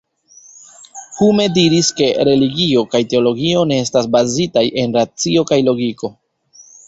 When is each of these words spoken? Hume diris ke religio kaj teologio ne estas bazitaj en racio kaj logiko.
Hume 1.19 1.43
diris 1.57 1.89
ke 1.99 2.07
religio 2.29 2.81
kaj 2.95 3.01
teologio 3.13 3.61
ne 3.73 3.77
estas 3.83 4.09
bazitaj 4.15 4.63
en 4.85 4.99
racio 5.01 5.45
kaj 5.53 5.61
logiko. 5.71 6.11